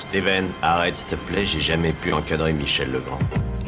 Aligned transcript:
Steven, 0.00 0.46
arrête 0.62 0.98
s'il 0.98 1.08
te 1.08 1.14
plaît, 1.14 1.44
j'ai 1.44 1.60
jamais 1.60 1.92
pu 1.92 2.12
encadrer 2.12 2.52
Michel 2.52 2.90
Legrand. 2.90 3.18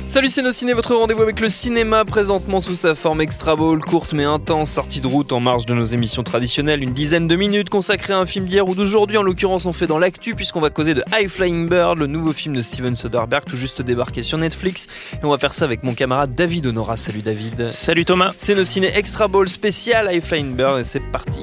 Salut 0.09 0.29
c'est 0.29 0.43
nos 0.43 0.51
ciné, 0.51 0.73
votre 0.73 0.97
rendez-vous 0.97 1.23
avec 1.23 1.39
le 1.39 1.49
cinéma 1.49 2.05
présentement 2.05 2.59
sous 2.59 2.75
sa 2.75 2.97
forme 2.97 3.21
extra 3.21 3.55
ball, 3.55 3.79
courte 3.79 4.13
mais 4.13 4.25
intense, 4.25 4.71
sortie 4.71 5.01
de 5.01 5.07
route 5.07 5.33
en 5.33 5.39
marge 5.39 5.67
de 5.67 5.75
nos 5.75 5.85
émissions 5.85 6.25
traditionnelles, 6.25 6.83
une 6.83 6.93
dizaine 6.93 7.29
de 7.29 7.37
minutes 7.37 7.71
consacrées 7.71 8.15
à 8.15 8.19
un 8.19 8.27
film 8.27 8.47
d'hier 8.47 8.69
ou 8.69 8.75
d'aujourd'hui, 8.75 9.17
en 9.19 9.23
l'occurrence 9.23 9.67
on 9.67 9.73
fait 9.73 9.87
dans 9.87 10.01
l'actu 10.01 10.35
puisqu'on 10.35 10.61
va 10.61 10.71
causer 10.71 10.95
de 10.95 11.05
High 11.13 11.29
Flying 11.29 11.69
Bird, 11.69 12.01
le 12.01 12.09
nouveau 12.09 12.33
film 12.33 12.57
de 12.57 12.63
Steven 12.63 12.97
Soderbergh 12.97 13.45
tout 13.45 13.57
juste 13.57 13.81
débarqué 13.83 14.25
sur 14.25 14.39
Netflix 14.39 14.89
et 15.13 15.25
on 15.25 15.31
va 15.31 15.39
faire 15.39 15.55
ça 15.55 15.67
avec 15.67 15.85
mon 15.85 15.95
camarade 15.95 16.35
David 16.35 16.67
Honora. 16.67 16.97
Salut 16.97 17.23
David. 17.23 17.69
Salut 17.69 18.05
Thomas. 18.05 18.33
C'est 18.37 18.57
nos 18.57 18.65
ciné 18.65 18.89
extra 18.93 19.29
ball 19.29 19.49
spécial 19.49 20.13
High 20.13 20.21
Flying 20.21 20.57
Bird 20.57 20.81
et 20.81 20.85
c'est 20.85 21.09
parti. 21.13 21.43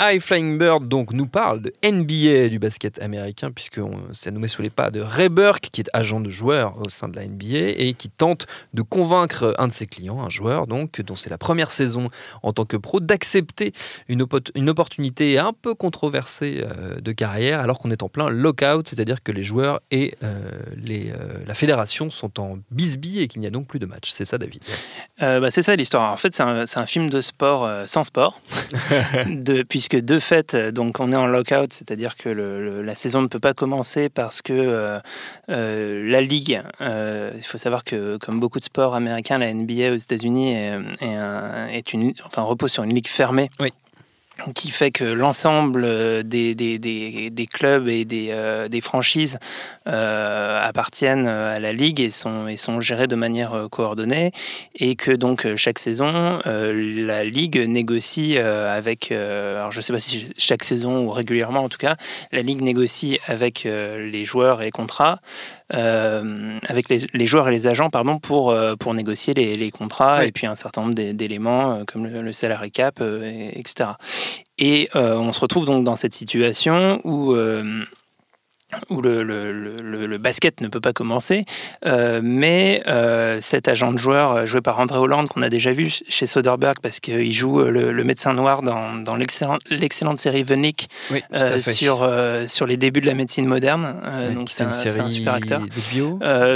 High 0.00 0.20
Flying 0.20 0.58
Bird 0.58 0.86
donc 0.86 1.12
nous 1.12 1.26
parle 1.26 1.60
de 1.60 1.72
NBA 1.84 2.50
du 2.50 2.60
basket 2.60 3.02
américain 3.02 3.50
puisque 3.50 3.80
ça 4.12 4.30
nous 4.30 4.38
met 4.38 4.46
sous 4.46 4.62
les 4.62 4.70
pas 4.70 4.92
de 4.92 5.00
Ray 5.00 5.28
Burke 5.28 5.70
qui 5.72 5.80
est 5.80 5.90
agent 5.92 6.20
de 6.20 6.30
joueur 6.30 6.78
au 6.78 6.88
sein 6.88 7.08
de 7.08 7.16
la 7.16 7.26
NBA 7.26 7.74
et 7.76 7.94
qui 7.98 8.08
tente 8.08 8.46
de 8.74 8.82
convaincre 8.82 9.56
un 9.58 9.66
de 9.66 9.72
ses 9.72 9.88
clients, 9.88 10.22
un 10.22 10.30
joueur 10.30 10.68
donc 10.68 11.00
dont 11.00 11.16
c'est 11.16 11.30
la 11.30 11.38
première 11.38 11.72
saison 11.72 12.10
en 12.44 12.52
tant 12.52 12.64
que 12.64 12.76
pro 12.76 13.00
d'accepter 13.00 13.72
une, 14.06 14.24
une, 14.54 14.70
opportunité 14.70 15.36
un 15.36 15.52
peu 15.52 15.74
controversée 15.74 16.62
euh, 16.62 17.00
de 17.00 17.10
carrière 17.10 17.58
alors 17.58 17.80
qu'on 17.80 17.90
est 17.90 18.04
en 18.04 18.08
plein 18.08 18.28
lockout, 18.28 18.86
c'est-à-dire 18.88 19.20
que 19.24 19.32
les 19.32 19.42
joueurs 19.42 19.80
et 19.90 20.14
euh, 20.22 20.60
les, 20.76 21.10
euh, 21.10 21.44
la 21.44 21.54
fédération 21.54 22.08
sont 22.08 22.38
en 22.38 22.58
bisbille 22.70 23.20
et 23.22 23.26
qu'il 23.26 23.40
n'y 23.40 23.48
a 23.48 23.50
donc 23.50 23.66
plus 23.66 23.80
de 23.80 23.86
match. 23.86 24.12
C'est 24.12 24.24
ça 24.24 24.38
David? 24.38 24.62
Bah, 25.18 25.50
C'est 25.50 25.62
ça 25.62 25.74
l'histoire. 25.74 26.12
En 26.12 26.16
fait 26.16 26.32
c'est 26.34 26.44
un, 26.44 26.66
un, 26.72 26.86
film 26.86 27.10
de 27.10 27.20
sport 27.20 27.68
sans 27.86 28.04
sport 28.04 28.40
de, 29.26 29.62
puisque 29.62 29.87
que 29.88 29.96
de 29.96 30.18
fait, 30.18 30.56
donc 30.56 31.00
on 31.00 31.12
est 31.12 31.16
en 31.16 31.26
lockout, 31.26 31.72
c'est-à-dire 31.72 32.16
que 32.16 32.28
la 32.28 32.94
saison 32.94 33.22
ne 33.22 33.26
peut 33.26 33.38
pas 33.38 33.54
commencer 33.54 34.08
parce 34.08 34.42
que 34.42 34.52
euh, 34.52 34.98
euh, 35.50 36.10
la 36.10 36.20
ligue, 36.20 36.62
euh, 36.80 37.32
il 37.36 37.44
faut 37.44 37.58
savoir 37.58 37.84
que 37.84 38.16
comme 38.18 38.40
beaucoup 38.40 38.58
de 38.58 38.64
sports 38.64 38.94
américains, 38.94 39.38
la 39.38 39.52
NBA 39.52 39.92
aux 39.92 39.96
États-Unis 39.96 40.54
est, 40.54 40.78
repose 42.36 42.72
sur 42.72 42.82
une 42.84 42.94
ligue 42.94 43.08
fermée. 43.08 43.50
Qui 44.54 44.70
fait 44.70 44.90
que 44.90 45.04
l'ensemble 45.04 45.82
euh, 45.84 46.22
des, 46.22 47.48
clubs 47.52 47.88
et 47.88 48.04
des, 48.04 48.28
euh, 48.30 48.68
franchises 48.80 49.38
euh, 49.88 50.60
appartiennent 50.62 51.26
à 51.26 51.58
la 51.58 51.72
ligue 51.72 52.00
et 52.00 52.10
sont, 52.10 52.80
gérés 52.80 53.08
de 53.08 53.16
manière 53.16 53.66
coordonnée. 53.70 54.32
Et 54.76 54.94
que 54.94 55.10
donc 55.10 55.46
chaque 55.56 55.78
saison 55.78 56.40
la 56.44 57.24
ligue 57.24 57.58
négocie 57.58 58.38
avec 58.38 59.10
alors 59.10 59.72
je 59.72 59.80
sais 59.80 59.92
pas 59.92 60.00
si 60.00 60.28
chaque 60.36 60.64
saison 60.64 61.04
ou 61.04 61.10
régulièrement 61.10 61.64
en 61.64 61.68
tout 61.68 61.78
cas 61.78 61.96
la 62.30 62.42
ligue 62.42 62.62
négocie 62.62 63.18
avec 63.26 63.64
les 63.64 64.24
joueurs 64.24 64.62
et 64.62 64.66
les 64.66 64.70
contrats 64.70 65.20
avec 65.70 66.88
les, 66.88 67.06
les, 67.12 67.26
joueurs 67.26 67.48
et 67.48 67.52
les 67.52 67.66
agents 67.66 67.90
pardon, 67.90 68.18
pour, 68.18 68.50
euh, 68.50 68.74
pour 68.76 68.94
négocier 68.94 69.34
les, 69.34 69.54
les 69.54 69.70
contrats 69.70 70.24
et 70.24 70.32
puis 70.32 70.46
un 70.46 70.54
certain 70.54 70.82
nombre 70.82 70.94
d'éléments 70.94 71.72
euh, 71.72 71.84
comme 71.84 72.06
le, 72.06 72.22
le 72.22 72.32
salary 72.32 72.70
cap, 72.70 73.00
etc. 73.00 73.90
Et 74.58 74.88
on 74.94 75.32
se 75.32 75.40
retrouve 75.40 75.66
donc 75.66 75.84
dans 75.84 75.96
cette 75.96 76.14
situation 76.14 77.00
où 77.04 77.34
où 78.90 79.00
le, 79.00 79.22
le, 79.22 79.52
le, 79.52 80.06
le, 80.06 80.18
basket 80.18 80.60
ne 80.60 80.68
peut 80.68 80.80
pas 80.80 80.92
commencer, 80.92 81.46
euh, 81.86 82.20
mais 82.22 82.82
euh, 82.86 83.38
cet 83.40 83.66
agent 83.66 83.92
de 83.92 83.98
joueur 83.98 84.32
euh, 84.32 84.44
joué 84.44 84.60
par 84.60 84.78
André 84.78 84.98
Hollande 84.98 85.28
qu'on 85.28 85.40
a 85.40 85.48
déjà 85.48 85.72
vu 85.72 85.90
chez 86.08 86.26
Soderbergh 86.26 86.78
parce 86.82 87.00
qu'il 87.00 87.32
joue 87.32 87.60
le, 87.60 88.04
médecin 88.04 88.34
noir 88.34 88.62
dans, 88.62 88.94
dans 88.94 89.16
l'excellente 89.16 90.18
série 90.18 90.44
sur, 91.60 92.10
sur 92.46 92.66
les 92.66 92.76
débuts 92.76 93.00
de 93.00 93.06
la 93.06 93.14
médecine 93.14 93.46
moderne. 93.46 93.94
donc 94.34 94.50
c'est 94.50 94.64
un, 94.64 94.68
un, 94.68 95.10
super 95.10 95.34
acteur 95.34 95.62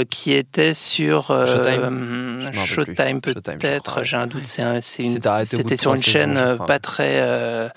qui 0.09 0.33
était 0.33 0.73
sur 0.73 1.27
Showtime, 2.65 3.21
peut-être. 3.21 4.03
J'ai 4.03 4.17
un 4.17 4.27
doute. 4.27 4.45
C'était 4.45 5.77
sur 5.77 5.95
une 5.95 6.03
chaîne 6.03 6.57
pas 6.67 6.79
très 6.79 7.71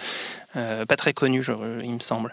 euh, 0.56 0.86
pas 0.86 0.96
très 0.96 1.12
connu, 1.12 1.44
il 1.82 1.92
me 1.92 2.00
semble. 2.00 2.32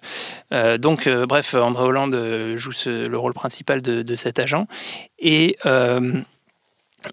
Euh, 0.54 0.78
donc, 0.78 1.08
euh, 1.08 1.26
bref, 1.26 1.56
André 1.56 1.84
Hollande 1.84 2.56
joue 2.56 2.72
le 2.86 3.16
rôle 3.16 3.34
principal 3.34 3.82
de, 3.82 4.16
cet 4.16 4.40
agent. 4.40 4.68
Et. 5.20 5.58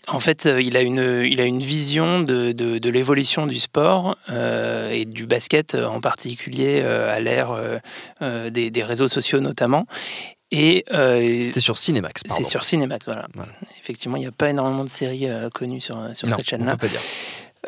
En 0.07 0.21
fait, 0.21 0.45
il 0.45 0.77
a 0.77 0.83
une, 0.83 1.25
il 1.29 1.41
a 1.41 1.45
une 1.45 1.59
vision 1.59 2.21
de, 2.21 2.53
de, 2.53 2.91
l'évolution 2.91 3.49
du 3.49 3.59
sport 3.59 4.17
et 4.29 5.05
du 5.05 5.27
basket 5.27 5.75
en 5.75 6.01
particulier 6.01 6.81
à 6.81 7.19
l'ère 7.19 7.59
des, 8.21 8.71
des, 8.71 8.83
réseaux 8.85 9.09
sociaux 9.09 9.41
notamment. 9.41 9.87
Et 10.53 10.85
c'était 10.89 11.59
sur 11.59 11.77
Cinemax. 11.77 12.23
C'est 12.27 12.45
sur 12.45 12.63
Cinemax, 12.63 13.07
voilà. 13.07 13.27
Effectivement, 13.81 14.17
il 14.17 14.21
n'y 14.21 14.29
a 14.29 14.33
pas 14.33 14.51
énormément 14.51 14.85
de 14.85 14.89
séries 14.89 15.27
connues 15.53 15.81
sur, 15.81 15.99
sur 16.15 16.31
cette 16.31 16.49
chaîne-là. 16.49 16.77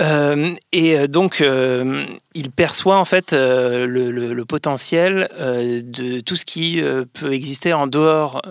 Euh, 0.01 0.55
et 0.73 0.99
euh, 0.99 1.07
donc, 1.07 1.41
euh, 1.41 2.07
il 2.35 2.51
perçoit 2.51 2.99
en 2.99 3.05
fait 3.05 3.33
le, 3.33 4.43
potentiel 4.45 5.29
de 5.39 6.21
tout 6.21 6.37
ce 6.37 6.45
qui 6.45 6.83
peut 7.15 7.33
exister 7.33 7.73
en 7.73 7.87
dehors, 7.87 8.43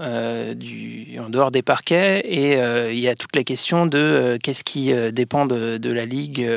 du, 0.55 1.19
en 1.19 1.29
dehors 1.29 1.51
des 1.51 1.61
parquets. 1.61 2.21
Et 2.25 2.53
il 2.91 2.99
y 2.99 3.07
a 3.07 3.15
toute 3.15 3.35
la 3.35 3.43
question 3.43 3.85
de 3.85 4.39
qu'est-ce 4.41 4.63
qui 4.63 4.93
dépend 5.11 5.45
de, 5.45 5.77
de 5.77 5.91
la 5.91 6.05
ligue 6.05 6.47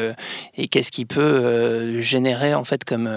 et 0.57 0.69
qu'est-ce 0.69 0.91
qui 0.91 1.05
peut 1.05 2.01
générer 2.01 2.55
en 2.55 2.65
fait 2.65 2.85
comme, 2.85 3.11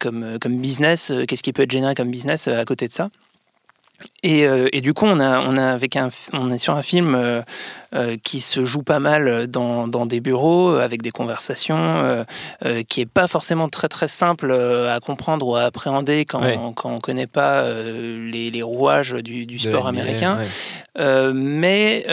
comme, 0.00 0.38
comme 0.40 0.60
business, 0.60 1.12
qu'est-ce 1.28 1.42
qui 1.42 1.52
peut 1.52 1.62
être 1.62 1.72
généré 1.72 1.94
comme 1.94 2.10
business 2.10 2.48
à 2.48 2.64
côté 2.64 2.88
de 2.88 2.92
ça. 2.92 3.10
Et, 4.22 4.40
et, 4.72 4.80
du 4.80 4.94
coup, 4.94 5.04
on, 5.04 5.20
a, 5.20 5.40
on, 5.40 5.56
a 5.56 5.66
avec 5.66 5.96
un, 5.96 6.08
on 6.32 6.50
est 6.50 6.58
sur 6.58 6.74
un 6.74 6.82
film 6.82 7.14
euh, 7.94 8.16
qui 8.24 8.40
se 8.40 8.64
joue 8.64 8.82
pas 8.82 8.98
mal 8.98 9.46
dans, 9.46 9.86
dans, 9.86 10.04
des 10.04 10.18
bureaux 10.18 10.70
avec 10.70 11.00
des 11.00 11.12
conversations, 11.12 11.76
euh, 11.76 12.24
euh, 12.64 12.82
qui 12.82 13.00
est 13.00 13.06
pas 13.06 13.28
forcément 13.28 13.68
très 13.68 13.86
très 13.86 14.08
simple 14.08 14.50
à 14.50 14.98
comprendre 14.98 15.46
ou 15.46 15.54
à 15.54 15.62
appréhender 15.62 16.24
quand, 16.24 16.42
on, 16.42 16.72
quand 16.72 16.90
on 16.90 16.98
connaît 16.98 17.28
pas 17.28 17.62
les, 17.62 18.50
les, 18.50 18.62
rouages 18.62 19.12
du, 19.12 19.46
du 19.46 19.60
sport 19.60 19.86
américain, 19.86 20.38
mais 20.98 22.04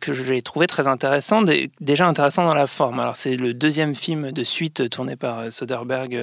que 0.00 0.12
j'ai 0.12 0.42
trouvé 0.42 0.68
très 0.68 0.86
intéressant, 0.86 1.42
déjà 1.80 2.06
intéressant 2.06 2.44
dans 2.44 2.54
la 2.54 2.68
forme. 2.68 3.00
Alors 3.00 3.16
c'est 3.16 3.34
le 3.34 3.52
deuxième 3.52 3.96
film 3.96 4.30
de 4.30 4.44
suite 4.44 4.88
tourné 4.90 5.16
par 5.16 5.50
Soderbergh 5.50 6.16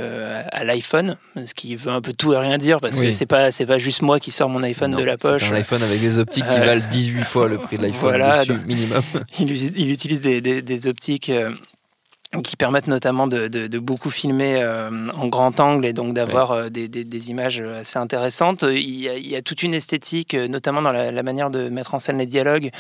à 0.52 0.64
l'iPhone, 0.64 1.18
ce 1.46 1.54
qui 1.54 1.76
veut 1.76 1.92
un 1.92 2.02
peu 2.02 2.14
tout 2.14 2.32
et 2.32 2.38
rien 2.38 2.58
dire 2.58 2.80
parce 2.80 3.02
que 3.02 3.12
c'est 3.12 3.26
pas 3.26 3.52
c'est 3.52 3.66
pas 3.66 3.80
juste 3.80 4.02
moi 4.02 4.22
qui 4.22 4.32
sors 4.32 4.48
mon 4.48 4.64
iPhone 4.64 4.93
de 4.96 5.04
la 5.04 5.18
poche. 5.18 5.52
Un 5.52 5.56
iPhone 5.56 5.84
avec 5.84 6.00
des 6.00 6.18
optiques 6.18 6.48
qui 6.48 6.60
valent 6.60 6.82
18 6.92 7.24
fois 7.24 7.48
le 7.48 7.58
prix 7.58 7.78
de 7.78 7.84
l'iPhone 7.84 8.10
voilà, 8.10 8.44
minimum. 8.66 9.02
il, 9.40 9.92
utilise 9.92 10.22
des, 10.22 10.88
optiques 10.88 11.30
euh, 11.30 11.52
qui 12.44 12.56
permettent 12.56 12.88
notamment 12.88 13.28
de, 13.28 13.78
beaucoup 13.78 14.10
filmer 14.10 14.62
euh, 14.62 15.10
en 15.14 15.28
grand 15.28 15.60
angle 15.60 15.86
et 15.86 15.94
donc 15.94 16.14
d'avoir 16.14 16.52
euh, 16.52 16.70
des, 16.70 17.30
images 17.30 17.60
assez 17.60 18.00
intéressantes. 18.00 18.64
Il 18.64 19.00
y, 19.00 19.36
a, 19.36 19.42
toute 19.42 19.64
une 19.64 19.74
esthétique, 19.74 20.34
notamment 20.34 20.82
dans 20.82 20.92
la, 20.92 21.12
la, 21.12 21.24
manière 21.24 21.50
de 21.50 21.70
mettre 21.70 21.94
en 21.94 22.00
scène 22.00 22.18
les 22.18 22.26
dialogues, 22.26 22.72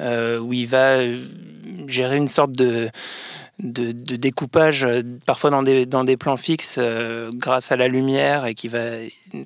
où 0.00 0.52
il 0.52 0.66
va 0.66 0.98
gérer 1.86 2.16
une 2.16 2.28
sorte 2.28 2.52
de 2.52 2.90
de, 3.62 3.92
découpage, 3.92 4.84
euh, 4.84 5.02
parfois 5.26 5.50
dans 5.50 5.62
des, 5.62 5.86
dans 5.86 6.04
des 6.04 6.16
plans 6.16 6.36
fixes, 6.36 6.76
euh, 6.78 7.30
grâce 7.34 7.72
à 7.72 7.76
la 7.76 7.88
lumière, 7.88 8.46
et 8.46 8.54
qui 8.54 8.68
va 8.68 8.80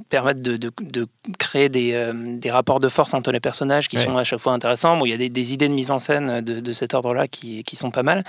permettre 0.09 0.41
de, 0.41 0.57
de, 0.57 1.07
créer 1.39 1.69
des, 1.69 1.93
euh, 1.95 2.13
des, 2.15 2.51
rapports 2.51 2.79
de 2.79 2.89
force 2.89 3.15
entre 3.15 3.33
les 3.33 3.41
personnages 3.41 3.89
qui 3.89 3.99
sont 3.99 4.17
à 4.17 4.25
chaque 4.25 4.41
fois 4.41 4.53
intéressants. 4.53 4.97
Bon, 4.97 5.05
il 5.05 5.11
y 5.11 5.13
a 5.13 5.17
des, 5.17 5.29
des 5.29 5.53
idées 5.53 5.69
de 5.69 5.75
mise 5.75 5.91
en 5.91 5.99
scène 5.99 6.41
de, 6.41 6.73
cet 6.73 6.95
ordre-là 6.95 7.29
qui, 7.29 7.63
qui, 7.65 7.77
sont 7.77 7.91
pas 7.91 8.03
mal. 8.03 8.25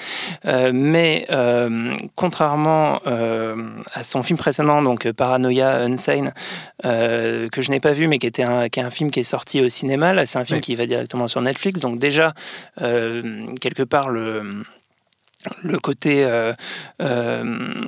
mais 0.73 1.27
contrairement 2.15 2.99
à 3.05 4.03
son 4.03 4.23
film 4.23 4.37
précédent, 4.37 4.81
donc 4.81 5.09
Paranoia 5.11 5.81
Unsane, 5.83 6.33
que 6.83 7.61
je 7.61 7.71
n'ai 7.71 7.79
pas 7.79 7.91
vu, 7.91 8.07
mais 8.07 8.19
qui 8.19 8.27
était 8.27 8.43
un, 8.43 8.69
qui 8.69 8.79
est 8.79 8.83
un 8.83 8.91
film 8.91 9.11
qui 9.11 9.21
est 9.21 9.23
sorti 9.23 9.61
au 9.61 9.69
cinéma, 9.69 10.13
là 10.13 10.25
c'est 10.25 10.39
un 10.39 10.45
film 10.45 10.61
qui 10.61 10.75
va 10.75 10.85
directement 10.85 11.27
sur 11.27 11.41
Netflix. 11.41 11.79
Donc 11.79 11.99
déjà, 11.99 12.33
quelque 12.77 13.83
part, 13.83 14.09
le 14.09 14.63
le 15.63 15.79
côté 15.79 16.23
euh, 16.25 16.53
euh, 17.01 17.83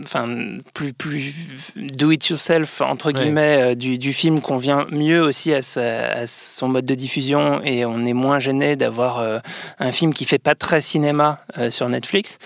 enfin 0.00 0.28
plus 0.74 0.92
plus 0.92 1.34
do 1.76 2.10
it 2.10 2.28
yourself 2.28 2.80
entre 2.80 3.12
guillemets 3.12 3.72
euh, 3.72 3.74
du, 3.74 3.98
du, 3.98 4.12
film 4.12 4.40
convient 4.40 4.86
mieux 4.90 5.22
aussi 5.22 5.52
à, 5.52 5.60
à, 5.76 6.26
son 6.26 6.68
mode 6.68 6.84
de 6.84 6.94
diffusion 6.94 7.62
et 7.64 7.84
on 7.84 8.04
est 8.04 8.12
moins 8.12 8.38
gêné 8.38 8.76
d'avoir 8.76 9.40
un 9.78 9.92
film 9.92 10.12
qui 10.12 10.24
fait 10.24 10.38
pas 10.38 10.54
très 10.54 10.80
cinéma 10.80 11.40
sur 11.70 11.88
Netflix 11.88 12.38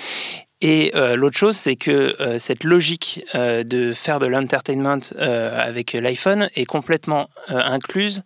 et 0.63 0.93
l'autre 1.15 1.39
chose, 1.39 1.57
c'est 1.57 1.77
que 1.77 2.15
cette 2.39 2.65
logique 2.65 3.25
de 3.35 3.93
faire 3.93 4.19
de 4.19 4.27
l'entertainment 4.27 5.01
avec 5.19 5.95
l'iPhone 5.95 6.51
est 6.55 6.67
complètement 6.67 7.31
incluse 7.49 8.23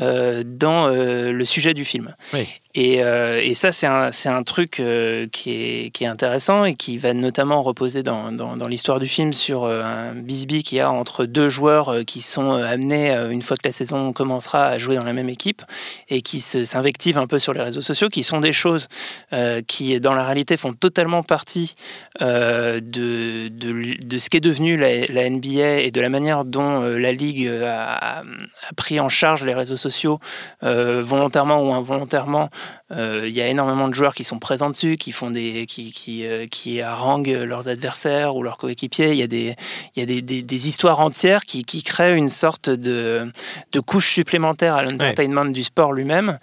dans 0.00 0.88
le 0.88 1.44
sujet 1.44 1.74
du 1.74 1.84
film. 1.84 2.14
Oui. 2.32 2.48
Et, 2.76 3.02
euh, 3.02 3.40
et 3.42 3.54
ça, 3.54 3.72
c'est 3.72 3.86
un, 3.86 4.42
truc 4.42 4.80
euh, 4.80 5.26
qui, 5.32 5.90
est, 5.98 6.06
intéressant 6.06 6.66
et 6.66 6.74
qui 6.74 6.98
va 6.98 7.14
notamment 7.14 7.62
reposer 7.62 8.02
dans, 8.02 8.30
l'histoire 8.68 9.00
du 9.00 9.06
film 9.06 9.32
sur 9.32 9.64
euh, 9.64 9.82
un 9.82 10.12
bisbee 10.14 10.62
qu'il 10.62 10.76
y 10.78 10.80
a 10.82 10.90
entre 10.90 11.24
deux 11.24 11.48
joueurs 11.48 12.04
qui 12.06 12.20
sont 12.20 12.52
amenés, 12.52 13.12
une 13.30 13.40
fois 13.40 13.56
que 13.56 13.66
la 13.66 13.72
saison 13.72 14.12
commencera, 14.12 14.66
à 14.66 14.78
jouer 14.78 14.96
dans 14.96 15.04
la 15.04 15.14
même 15.14 15.30
équipe 15.30 15.62
et 16.10 16.20
qui 16.20 16.40
s'invectivent 16.40 17.16
un 17.16 17.26
peu 17.26 17.38
sur 17.38 17.54
les 17.54 17.62
réseaux 17.62 17.80
sociaux, 17.80 18.10
qui 18.10 18.22
sont 18.22 18.40
des 18.40 18.52
choses 18.52 18.88
qui, 19.66 19.98
dans 19.98 20.12
la 20.12 20.24
réalité, 20.24 20.58
font 20.58 20.74
totalement 20.74 21.22
partie 21.22 21.76
de, 22.20 22.78
de, 22.80 23.48
de, 24.04 24.18
ce 24.18 24.28
qu'est 24.28 24.40
devenu 24.40 24.76
la, 24.76 25.30
NBA 25.30 25.80
et 25.80 25.90
de 25.90 26.00
la 26.00 26.10
manière 26.10 26.44
dont 26.44 26.80
la 26.80 27.12
Ligue 27.12 27.48
a, 27.48 28.22
pris 28.76 29.00
en 29.00 29.08
charge 29.08 29.44
les 29.44 29.54
réseaux 29.54 29.78
sociaux 29.78 30.20
volontairement 30.60 31.62
ou 31.62 31.72
involontairement 31.72 32.50
il 32.90 33.30
y 33.30 33.40
a 33.40 33.48
énormément 33.48 33.88
de 33.88 33.94
joueurs 33.94 34.14
qui 34.14 34.24
sont 34.24 34.38
présents 34.38 34.70
dessus, 34.70 34.96
qui 34.96 35.12
font 35.12 35.30
des, 35.30 35.66
qui, 35.66 35.92
qui, 35.92 36.26
euh, 36.26 36.46
qui 36.46 36.80
haranguent 36.80 37.42
leurs 37.44 37.68
adversaires 37.68 38.36
ou 38.36 38.42
leurs 38.42 38.58
coéquipiers. 38.58 39.10
Il 39.10 39.18
y 39.18 39.22
a 39.22 39.26
des, 39.26 39.56
il 39.94 40.00
y 40.00 40.02
a 40.02 40.06
des, 40.06 40.22
des, 40.22 40.68
histoires 40.68 41.00
entières 41.00 41.44
qui, 41.44 41.64
qui, 41.64 41.82
créent 41.82 42.16
une 42.16 42.28
sorte 42.28 42.70
de, 42.70 43.30
de 43.72 43.80
couche 43.80 44.12
supplémentaire 44.12 44.74
à 44.74 44.82
l'entertainment 44.82 45.46
du 45.46 45.64
sport 45.64 45.92
lui-même. 45.92 46.38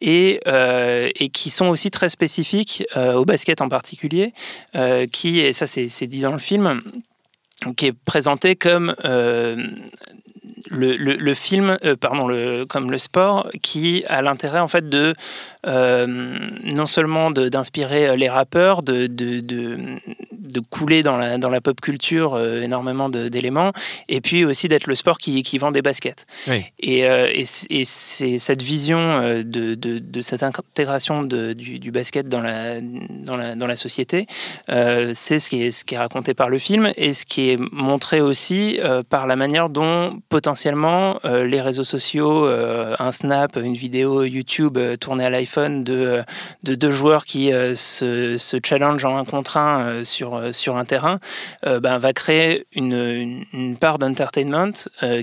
Et, 0.00 0.40
euh, 0.48 1.10
et, 1.14 1.28
qui 1.28 1.50
sont 1.50 1.66
aussi 1.66 1.90
très 1.92 2.10
spécifiques 2.10 2.82
au 2.96 3.24
basket 3.24 3.60
en 3.60 3.68
particulier, 3.68 4.32
qui, 5.12 5.38
et 5.38 5.52
ça 5.52 5.68
c'est 5.68 6.06
dit 6.08 6.20
dans 6.22 6.32
le 6.32 6.38
film, 6.38 6.82
qui 7.76 7.86
est 7.86 7.92
présenté 7.92 8.56
comme 8.56 8.96
le, 10.72 11.34
film, 11.34 11.78
pardon, 12.00 12.26
le, 12.26 12.64
comme 12.64 12.90
le 12.90 12.98
sport, 12.98 13.48
qui 13.62 14.04
a 14.08 14.22
l'intérêt 14.22 14.60
en 14.60 14.68
fait 14.68 14.88
de 14.88 15.14
euh, 15.66 16.06
non 16.74 16.86
seulement 16.86 17.30
d'inspirer 17.30 18.08
euh, 18.08 18.16
les 18.16 18.28
rappeurs, 18.28 18.82
de, 18.82 19.06
de, 20.52 20.60
couler 20.60 21.02
dans 21.02 21.16
la, 21.16 21.38
dans 21.38 21.50
la 21.50 21.60
pop 21.60 21.80
culture 21.80 22.34
euh, 22.34 22.62
énormément 22.62 23.08
d'éléments, 23.08 23.72
et 24.08 24.20
puis 24.20 24.44
aussi 24.44 24.68
d'être 24.68 24.86
le 24.86 24.94
sport 24.94 25.18
qui, 25.18 25.42
qui, 25.42 25.58
vend 25.58 25.70
des 25.70 25.82
baskets. 25.82 26.26
Et, 26.80 27.00
et, 27.00 27.44
et 27.70 27.84
c'est 27.84 28.38
cette 28.38 28.62
vision 28.62 29.42
de, 29.44 29.74
de, 29.74 30.20
cette 30.20 30.42
intégration 30.42 31.22
du, 31.22 31.78
du, 31.78 31.90
basket 31.90 32.28
dans 32.28 32.40
la, 32.40 32.80
dans 32.80 33.36
la, 33.36 33.54
dans 33.54 33.66
la 33.66 33.76
société, 33.76 34.26
c'est 34.68 35.38
ce, 35.38 35.50
qui 35.50 35.62
est, 35.62 35.70
ce 35.70 35.84
qui 35.84 35.94
est 35.94 35.98
raconté 35.98 36.34
par 36.34 36.48
le 36.48 36.58
film 36.58 36.92
et 36.96 37.12
ce 37.12 37.24
qui 37.24 37.50
est 37.50 37.58
montré 37.72 38.20
aussi 38.20 38.78
par 39.08 39.26
la 39.26 39.36
manière 39.36 39.68
dont 39.68 40.20
potentiellement 40.28 41.20
les 41.24 41.60
réseaux 41.60 41.84
sociaux, 41.84 42.46
un 42.46 43.12
snap, 43.12 43.56
une 43.56 43.74
vidéo 43.74 44.24
YouTube 44.24 44.78
tournée 45.00 45.24
à 45.24 45.30
l'iPhone, 45.30 45.84
de, 45.84 46.22
de 46.62 46.74
deux 46.74 46.90
joueurs 46.90 47.24
qui 47.24 47.52
euh, 47.52 47.74
se, 47.74 48.38
se 48.38 48.56
challenge 48.64 49.04
en 49.04 49.16
un 49.16 49.24
contre 49.24 49.56
un 49.56 49.86
euh, 49.86 50.04
sur, 50.42 50.48
euh, 50.48 50.52
sur 50.52 50.76
un 50.76 50.84
terrain, 50.84 51.18
ben, 51.64 51.98
va 51.98 52.12
créer 52.12 52.66
une, 52.72 53.44
une, 53.52 53.76
part 53.76 53.98
d'entertainment 53.98 54.72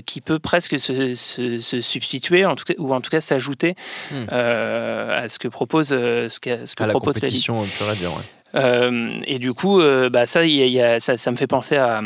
qui 0.06 0.20
peut 0.20 0.38
presque 0.38 0.78
se, 0.78 1.14
se, 1.14 1.80
substituer, 1.80 2.44
en 2.44 2.56
tout 2.56 2.64
cas, 2.64 2.74
ou 2.78 2.92
en 2.94 3.00
tout 3.00 3.10
cas 3.10 3.20
s'ajouter 3.20 3.74
hmm. 4.10 4.28
à 4.30 5.28
ce 5.28 5.38
que 5.38 5.48
propose, 5.48 5.88
ce 5.88 6.40
que, 6.40 6.66
ce 6.66 6.74
que 6.74 6.84
la 6.84 6.90
propose 6.90 7.14
compétition 7.14 7.64
la 7.86 7.94
Ligue. 7.94 8.04
Euh, 8.54 9.20
et 9.26 9.38
du 9.38 9.54
coup, 9.54 9.80
bah, 10.10 10.26
ça, 10.26 10.44
y 10.44 10.80
a, 10.80 11.00
ça, 11.00 11.16
ça, 11.16 11.30
me 11.30 11.36
fait 11.36 11.46
penser 11.46 11.76
à, 11.76 12.02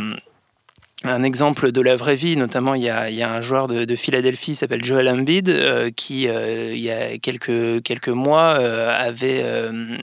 un 1.04 1.22
exemple 1.22 1.70
de 1.70 1.80
la 1.82 1.96
vraie 1.96 2.14
vie, 2.14 2.36
notamment 2.36 2.74
il 2.74 2.82
y 2.82 2.88
a, 2.88 3.30
un 3.30 3.42
joueur 3.42 3.68
de, 3.68 3.84
de 3.84 3.96
Philadelphie 3.96 4.54
s'appelle 4.54 4.82
Joel 4.82 5.08
Embiid 5.08 5.48
euh, 5.50 5.90
qui 5.94 6.28
euh, 6.28 6.72
il 6.74 6.80
y 6.80 6.90
a 6.90 7.18
quelques 7.18 7.82
quelques 7.82 8.08
mois 8.08 8.56
euh, 8.58 8.90
avait 8.90 9.44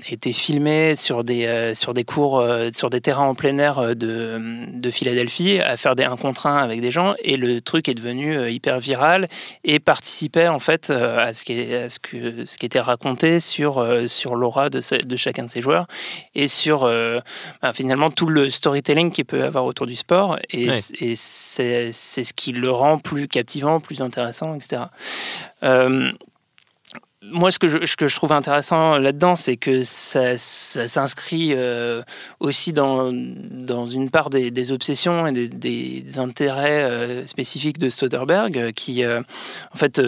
été 0.09 0.31
filmé 0.31 0.95
sur 0.95 1.23
des 1.23 1.73
sur 1.73 1.93
des 1.93 2.03
cours 2.03 2.45
sur 2.73 2.89
des 2.89 3.01
terrains 3.01 3.25
en 3.25 3.35
plein 3.35 3.57
air 3.57 3.95
de, 3.95 4.39
de 4.71 4.91
Philadelphie 4.91 5.59
à 5.59 5.77
faire 5.77 5.95
des 5.95 6.03
un 6.03 6.17
contre 6.17 6.47
un 6.47 6.57
avec 6.57 6.81
des 6.81 6.91
gens. 6.91 7.15
Et 7.23 7.37
le 7.37 7.61
truc 7.61 7.87
est 7.89 7.93
devenu 7.93 8.49
hyper 8.49 8.79
viral 8.79 9.27
et 9.63 9.79
participait 9.79 10.47
en 10.47 10.59
fait 10.59 10.89
à 10.89 11.33
ce 11.33 11.43
qui 11.43 11.73
à 11.73 11.89
ce 11.89 11.99
que 11.99 12.45
ce 12.45 12.57
qui 12.57 12.65
était 12.65 12.79
raconté 12.79 13.39
sur 13.39 13.85
sur 14.07 14.35
l'aura 14.35 14.69
de, 14.69 14.81
de 15.03 15.15
chacun 15.15 15.45
de 15.45 15.49
ces 15.49 15.61
joueurs. 15.61 15.87
Et 16.35 16.47
sur 16.47 16.81
bah, 17.61 17.73
finalement 17.73 18.11
tout 18.11 18.27
le 18.27 18.49
storytelling 18.49 19.11
qu'il 19.11 19.25
peut 19.25 19.43
avoir 19.43 19.65
autour 19.65 19.87
du 19.87 19.95
sport 19.95 20.37
et 20.99 21.15
c'est 21.15 21.91
ce 21.91 22.33
qui 22.33 22.51
le 22.51 22.69
rend 22.69 22.97
plus 22.97 23.27
captivant, 23.27 23.79
plus 23.79 24.01
intéressant, 24.01 24.55
etc 24.55 24.83
moi, 27.23 27.51
ce 27.51 27.59
que, 27.59 27.69
je, 27.69 27.85
ce 27.85 27.95
que 27.95 28.07
je 28.07 28.15
trouve 28.15 28.31
intéressant 28.31 28.97
là-dedans, 28.97 29.35
c'est 29.35 29.55
que 29.55 29.83
ça, 29.83 30.39
ça 30.39 30.87
s'inscrit 30.87 31.53
euh, 31.53 32.01
aussi 32.39 32.73
dans, 32.73 33.11
dans 33.13 33.87
une 33.87 34.09
part 34.09 34.31
des, 34.31 34.49
des 34.49 34.71
obsessions 34.71 35.27
et 35.27 35.31
des, 35.31 35.47
des 35.47 36.17
intérêts 36.17 36.81
euh, 36.81 37.27
spécifiques 37.27 37.77
de 37.77 37.91
Soderbergh, 37.91 38.57
euh, 38.57 38.71
qui, 38.71 39.05
en 39.05 39.77
fait, 39.77 40.01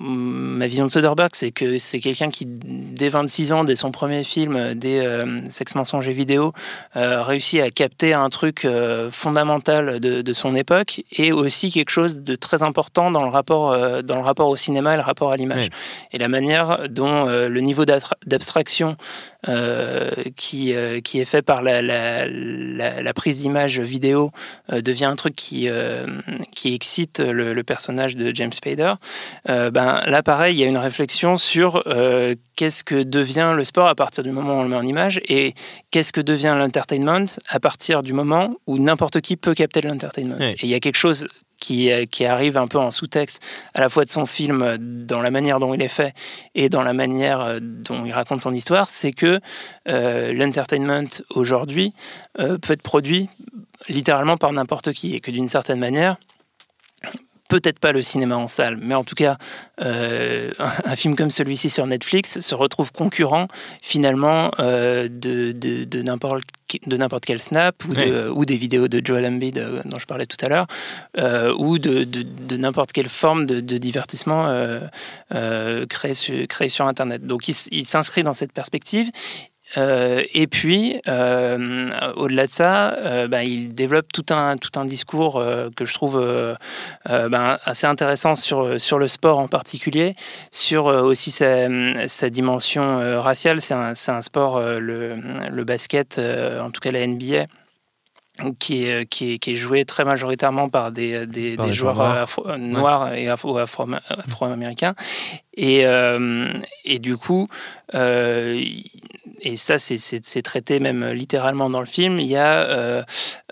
ma 0.00 0.66
vision 0.66 0.86
de 0.86 0.90
Soderbergh, 0.90 1.30
c'est 1.34 1.52
que 1.52 1.78
c'est 1.78 2.00
quelqu'un 2.00 2.30
qui, 2.30 2.44
dès 2.48 3.08
26 3.08 3.52
ans, 3.52 3.62
dès 3.62 3.76
son 3.76 3.92
premier 3.92 4.24
film, 4.24 4.74
dès 4.74 5.06
Sex, 5.48 5.76
mensonges 5.76 6.08
et 6.08 6.12
vidéo, 6.12 6.52
réussit 6.94 7.60
à 7.60 7.70
capter 7.70 8.14
un 8.14 8.28
truc 8.30 8.66
fondamental 9.10 10.00
de, 10.00 10.22
de, 10.22 10.32
son 10.32 10.54
époque 10.54 11.02
et 11.12 11.30
aussi 11.32 11.70
quelque 11.70 11.90
chose 11.90 12.18
de 12.20 12.34
très 12.34 12.62
important 12.62 13.10
dans 13.10 13.22
le 13.22 13.30
rapport, 13.30 14.02
dans 14.02 14.16
le 14.16 14.22
rapport 14.22 14.48
au 14.48 14.56
cinéma 14.56 14.94
et 14.94 14.96
le 14.96 15.02
rapport 15.02 15.30
à 15.32 15.36
l'image. 15.36 15.68
Et 16.12 16.18
la 16.18 16.28
manière 16.32 16.88
dont 16.88 17.28
euh, 17.28 17.48
le 17.48 17.60
niveau 17.60 17.84
d'abstraction 17.84 18.96
euh, 19.48 20.10
qui, 20.36 20.74
euh, 20.74 21.00
qui 21.00 21.20
est 21.20 21.24
fait 21.24 21.42
par 21.42 21.62
la, 21.62 21.80
la, 21.82 23.14
prise 23.14 23.40
d'image 23.40 23.78
vidéo 23.78 24.30
devient 24.70 25.04
un 25.04 25.16
truc 25.16 25.36
qui, 25.36 25.68
qui 26.50 26.74
excite 26.74 27.20
le, 27.20 27.62
personnage 27.62 28.16
de 28.16 28.34
James 28.34 28.52
Spader, 28.52 28.94
ben, 29.46 30.00
là 30.06 30.22
pareil, 30.22 30.56
il 30.56 30.58
y 30.58 30.64
a 30.64 30.66
une 30.66 30.78
réflexion 30.78 31.36
sur 31.36 31.84
qu'est-ce 32.56 32.82
que 32.82 33.02
devient 33.02 33.52
le 33.54 33.64
sport 33.64 33.86
à 33.86 33.94
partir 33.94 34.24
du 34.24 34.32
moment 34.32 34.54
où 34.54 34.60
on 34.60 34.62
le 34.62 34.70
met 34.70 34.76
en 34.76 34.86
image 34.86 35.20
et 35.28 35.54
qu'est-ce 35.90 36.12
que 36.12 36.20
devient 36.20 36.54
l'entertainment 36.56 37.26
à 37.48 37.60
partir 37.60 38.02
du 38.02 38.12
moment 38.12 38.56
où 38.66 38.78
n'importe 38.78 39.20
qui 39.20 39.36
peut 39.36 39.54
capter 39.54 39.82
l'entertainment. 39.82 40.36
Et 40.40 40.56
il 40.62 40.68
y 40.68 40.74
a 40.74 40.80
quelque 40.80 40.96
chose 40.96 41.28
qui, 41.62 41.92
euh, 41.92 42.06
qui, 42.06 42.24
arrive 42.26 42.58
un 42.58 42.66
peu 42.66 42.78
en 42.78 42.90
sous-texte 42.90 43.40
à 43.74 43.80
la 43.80 43.88
fois 43.88 44.04
de 44.04 44.10
son 44.10 44.26
film 44.26 44.62
euh, 44.62 44.76
dans 44.80 45.22
la 45.22 45.30
manière 45.30 45.60
dont 45.60 45.72
il 45.72 45.80
est 45.80 45.88
fait 45.88 46.12
et 46.56 46.68
dans 46.68 46.82
la 46.82 46.92
manière 46.92 47.40
euh, 47.40 47.60
dont 47.60 48.04
il 48.04 48.12
raconte 48.12 48.40
son 48.40 48.52
histoire, 48.52 48.90
c'est 48.90 49.12
que 49.12 49.40
l'entertainment 49.86 51.22
aujourd'hui 51.30 51.94
peut 52.36 52.72
être 52.72 52.82
produit 52.82 53.28
littéralement 53.88 54.36
par 54.36 54.52
n'importe 54.52 54.92
qui 54.92 55.14
et 55.14 55.20
que 55.20 55.30
d'une 55.30 55.48
certaine 55.48 55.78
manière, 55.78 56.16
peut-être 57.52 57.78
pas 57.78 57.92
le 57.92 58.00
cinéma 58.00 58.38
en 58.38 58.46
salle, 58.46 58.78
mais 58.80 58.94
en 58.94 59.04
tout 59.04 59.14
cas, 59.14 59.36
euh, 59.82 60.52
un 60.58 60.96
film 60.96 61.16
comme 61.16 61.28
celui-ci 61.28 61.68
sur 61.68 61.86
Netflix 61.86 62.40
se 62.40 62.54
retrouve 62.54 62.92
concurrent 62.92 63.46
finalement 63.82 64.50
euh, 64.58 65.06
de, 65.10 65.52
de, 65.52 65.84
de 65.84 66.02
n'importe 66.02 67.24
quel 67.26 67.42
snap 67.42 67.84
ou, 67.84 67.92
ou, 68.34 68.46
des 68.46 68.56
vidéos 68.56 68.88
de 68.88 69.04
Joel 69.04 69.26
Embiid 69.26 69.58
euh, 69.58 69.82
dont 69.84 69.98
je 69.98 70.06
parlais 70.06 70.24
tout 70.24 70.38
à 70.40 70.48
l'heure, 70.48 70.66
ou 71.58 71.78
de, 71.78 72.04
de 72.04 72.56
n'importe 72.56 72.92
quelle 72.92 73.10
forme 73.10 73.44
de, 73.44 73.60
divertissement 73.76 74.50
créé, 75.90 76.14
sur, 76.14 76.46
créé 76.48 76.70
sur 76.70 76.86
Internet. 76.86 77.26
Donc 77.26 77.48
il, 77.48 77.54
il 77.70 77.86
s'inscrit 77.86 78.22
dans 78.22 78.32
cette 78.32 78.52
perspective. 78.52 79.10
Euh, 79.76 80.22
et 80.32 80.46
puis, 80.46 81.00
euh, 81.08 81.88
au-delà 82.16 82.46
de 82.46 82.52
ça, 82.52 82.94
euh, 82.94 83.28
bah, 83.28 83.44
il 83.44 83.74
développe 83.74 84.12
tout 84.12 84.26
un, 84.30 84.56
tout 84.56 84.78
un 84.78 84.84
discours 84.84 85.42
que 85.76 85.86
je 85.86 85.94
trouve 85.94 86.22
bah, 87.06 87.60
assez 87.64 87.86
intéressant 87.86 88.34
sur, 88.34 88.80
sur 88.80 88.98
le 88.98 89.08
sport 89.08 89.38
en 89.38 89.48
particulier, 89.48 90.14
sur 90.50 90.86
aussi 90.86 91.30
sa, 91.30 91.68
sa 92.08 92.30
dimension 92.30 93.20
raciale. 93.20 93.60
C'est 93.60 93.74
un, 93.74 93.94
un, 94.08 94.22
sport, 94.22 94.60
le, 94.60 95.16
le, 95.50 95.64
basket, 95.64 96.20
en 96.60 96.70
tout 96.70 96.80
cas 96.80 96.90
la 96.90 97.06
NBA. 97.06 97.46
Qui 98.58 98.86
est, 98.86 99.06
qui, 99.06 99.34
est, 99.34 99.38
qui 99.38 99.52
est, 99.52 99.56
joué 99.56 99.84
très 99.84 100.06
majoritairement 100.06 100.70
par 100.70 100.90
des, 100.90 101.26
des, 101.26 101.54
des 101.54 101.72
joueurs 101.74 102.26
noirs 102.58 103.12
et 103.12 103.28
afro-américains. 103.28 104.94
et, 105.54 105.84
et, 106.84 106.98
du 106.98 107.18
coup, 107.18 107.48
et 109.42 109.56
ça 109.56 109.78
c'est 109.78 110.42
traité 110.42 110.78
même 110.78 111.10
littéralement 111.10 111.68
dans 111.70 111.80
le 111.80 111.86
film, 111.86 112.18
il 112.18 112.26
y 112.26 112.36
a 112.36 112.60
euh, 112.60 113.02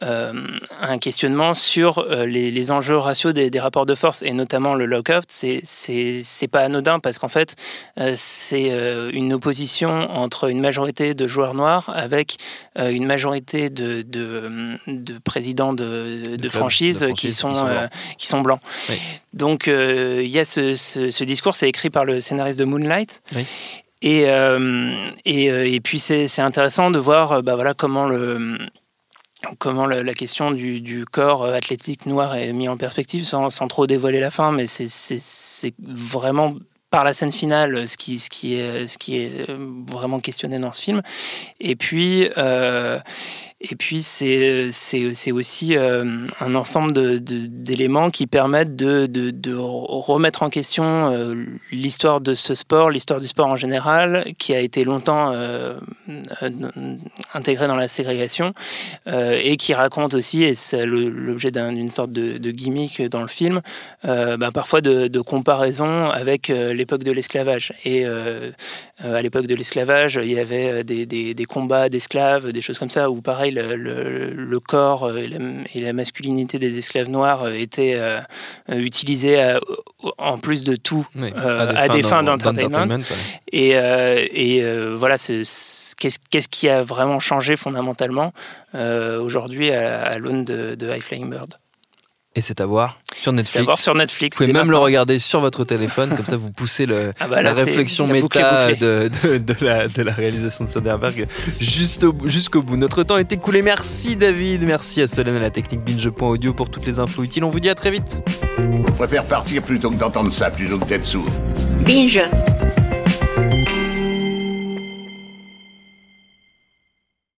euh, 0.02 0.32
un 0.80 0.99
questionnement 0.99 1.54
sur 1.54 1.99
euh, 1.99 2.26
les, 2.26 2.50
les, 2.50 2.70
enjeux 2.70 2.97
raciaux 2.97 3.32
des, 3.32 3.50
des, 3.50 3.61
rapports 3.61 3.87
de 3.87 3.94
force, 3.94 4.23
et 4.23 4.32
notamment 4.32 4.75
le 4.75 4.87
lockout. 4.87 5.25
C'est 5.28 6.49
pas 6.50 6.61
anodin 6.61 7.00
parce 7.00 7.18
qu'en 7.18 7.28
fait, 7.28 7.56
c'est 8.14 8.70
une 9.12 9.32
opposition 9.32 9.90
entre 10.11 10.49
une 10.50 10.61
majorité 10.61 11.14
de 11.14 11.26
joueurs 11.26 11.54
noirs 11.54 11.90
avec 11.94 12.37
une 12.76 13.06
majorité 13.06 13.70
de, 13.70 14.02
de, 14.02 14.78
de 14.87 15.18
présidents 15.18 15.73
de, 15.73 16.37
de, 16.37 16.49
franchises, 16.49 17.06
qui, 17.16 17.32
sont, 17.32 17.52
qui 18.16 18.26
sont 18.26 18.40
blancs. 18.40 18.61
Donc 19.32 19.66
il 19.66 20.28
y 20.28 20.38
a 20.38 20.44
ce, 20.44 20.75
ce, 20.75 21.11
ce 21.11 21.25
discours, 21.25 21.54
c'est 21.54 21.68
écrit 21.68 21.90
par 21.90 22.04
le 22.04 22.20
scénariste 22.20 22.59
de 22.59 22.64
Moonlight. 22.64 23.23
Oui. 23.35 23.47
Et, 24.02 24.25
et, 25.26 25.75
et, 25.75 25.80
puis 25.80 25.99
c'est 25.99 26.40
intéressant 26.40 26.90
de 26.90 26.99
voir 26.99 27.42
bah, 27.42 27.54
voilà, 27.54 27.75
comment 27.75 28.07
le 28.07 28.59
comment 29.59 29.87
la, 29.87 30.14
question 30.14 30.50
du, 30.50 30.80
du, 30.80 31.04
corps 31.04 31.45
athlétique 31.47 32.07
noir 32.07 32.35
est 32.37 32.52
mis 32.52 32.69
en 32.69 32.76
perspective 32.76 33.25
sans, 33.25 33.50
sans 33.50 33.69
trop 33.69 33.87
dévoiler 33.87 34.21
la 34.21 34.30
fin, 34.30 34.52
mais 34.52 34.66
c'est 34.66 35.75
vraiment 35.78 36.57
par 36.90 37.04
la 37.04 37.14
scène 37.14 37.33
finale 37.33 37.87
ce 37.87 37.97
qui, 37.97 38.19
ce 38.19 38.28
qui, 38.28 38.54
est, 38.54 38.87
ce 38.87 38.99
qui 38.99 39.19
est 39.19 39.47
vraiment 39.88 40.21
questionné 40.21 40.59
dans 40.59 40.73
ce 40.73 40.83
film. 40.83 41.02
Et 41.61 41.76
puis, 41.76 42.28
euh, 42.37 42.99
et 43.62 43.76
puis, 43.76 44.00
c'est 44.02 45.33
aussi 45.33 45.76
euh, 45.76 46.26
un 46.40 46.55
ensemble 46.55 47.21
d'éléments 47.21 48.09
qui 48.09 48.26
permettent 48.26 48.75
de, 48.75 49.05
de, 49.05 49.55
remettre 49.55 50.43
en 50.43 50.49
question 50.49 51.12
euh, 51.12 51.35
l'histoire 51.71 52.23
de 52.23 52.35
ce 52.35 52.55
sport, 52.55 52.88
l'histoire 52.88 53.21
du 53.21 53.26
sport 53.26 53.49
en 53.49 53.57
général, 53.57 54.33
qui 54.38 54.55
a 54.55 54.61
été 54.61 54.83
longtemps 54.83 55.33
euh, 55.35 55.79
intégré 57.35 57.67
dans 57.67 57.76
la 57.76 57.87
ségrégation, 57.87 58.55
et 59.07 59.59
qui 59.59 59.75
raconte 59.75 60.14
aussi, 60.14 60.43
et 60.43 60.55
c'est 60.55 60.87
l'objet 60.87 61.50
d'une 61.50 61.90
sorte 61.90 62.12
de, 62.12 62.50
gimmick 62.50 63.02
dans 63.11 63.21
le 63.21 63.29
film, 63.29 63.61
bah, 64.05 64.50
parfois 64.55 64.81
de, 64.81 65.21
comparaison 65.21 66.09
avec 66.09 66.49
l'époque 66.49 67.05
de 67.05 67.12
l'esclavage. 67.12 67.75
Et 67.85 68.07
à 68.07 69.23
l'époque 69.23 69.47
de 69.47 69.55
l'esclavage, 69.55 70.19
il 70.23 70.33
y 70.33 70.38
avait 70.38 70.83
des, 70.83 71.05
des, 71.05 71.35
des 71.35 71.45
combats 71.45 71.90
d'esclaves, 71.90 72.52
des 72.52 72.62
choses 72.62 72.79
comme 72.79 72.90
ça, 72.90 73.11
où 73.11 73.21
pareil, 73.21 73.50
le, 73.50 74.59
corps 74.61 75.11
et 75.16 75.80
la, 75.80 75.92
masculinité 75.92 76.59
des 76.59 76.78
esclaves 76.78 77.09
noirs 77.09 77.49
étaient 77.49 77.97
euh, 77.99 78.21
utilisés 78.69 79.57
en 80.19 80.38
plus 80.38 80.64
de 80.64 80.76
tout 80.76 81.07
à 81.37 81.88
des 81.88 82.02
fins, 82.02 82.23
d'entertainment. 82.23 82.88
Et, 83.52 83.73
euh, 83.75 84.26
et 84.33 84.62
euh, 84.62 84.97
voilà, 84.97 85.16
qu'est-ce 85.16 86.49
qui 86.49 86.69
a 86.69 86.83
vraiment 86.83 87.21
changé 87.21 87.57
fondamentalement 87.57 88.33
aujourd'hui 88.75 89.71
à, 89.73 90.19
l'aune 90.19 90.45
de, 90.45 90.75
de 90.75 90.88
High 90.88 91.02
Flying 91.02 91.30
Bird? 91.30 91.54
Et 92.37 92.41
c'est 92.41 92.61
à 92.61 92.67
voir 92.67 93.01
sur 93.17 93.33
Netflix. 93.33 93.61
À 93.61 93.63
voir 93.65 93.81
sur 93.81 93.95
Netflix. 93.95 94.39
Vous 94.39 94.45
pouvez 94.45 94.53
même 94.53 94.71
le 94.71 94.79
regarder 94.79 95.19
sur 95.19 95.41
votre 95.41 95.65
téléphone, 95.65 96.11
comme 96.11 96.27
ça 96.27 96.37
vous 96.37 96.53
poussez 96.53 96.87
le, 96.87 97.13
ah 97.19 97.27
bah 97.27 97.43
la 97.43 97.53
réflexion 97.53 98.07
méta 98.07 98.73
de, 98.75 99.11
de, 99.25 99.39
de, 99.39 99.55
la, 99.61 99.89
de, 99.89 100.03
la, 100.03 100.13
réalisation 100.13 100.65
de 100.65 100.71
Soderbergh 100.71 101.27
jusqu'au 101.61 102.63
bout. 102.63 102.77
Notre 102.77 103.03
temps 103.03 103.19
est 103.19 103.33
écoulé. 103.33 103.63
Merci 103.63 104.15
David, 104.15 104.67
merci 104.67 105.03
à 105.03 105.09
Solène 105.09 105.37
à 105.37 105.41
la 105.41 105.51
technique 105.51 105.83
binge.audio 105.83 106.55
pour 106.55 106.71
toutes 106.71 106.87
les 106.87 107.01
infos 107.01 107.25
utiles. 107.25 107.43
On 107.43 107.51
vous 107.51 107.61
dit 107.61 107.71
à 107.71 107.75
très 107.75 107.91
vite. 107.91 108.21
Je 108.59 108.93
préfère 108.93 109.25
partir 109.25 109.63
plutôt 109.63 109.91
que 109.91 109.97
d'entendre 109.97 110.31
ça, 110.31 110.51
plutôt 110.51 110.79
que 110.79 110.85
d'être 110.85 111.07
sourd. 111.07 111.27
Binge. 111.85 112.23